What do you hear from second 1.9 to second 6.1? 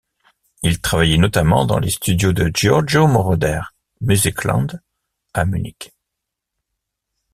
studios de Giorgio Moroder Musicland à Munich.